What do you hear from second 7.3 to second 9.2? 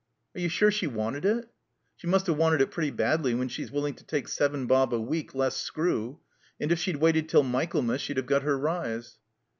Michaelmas she'd have got her rise."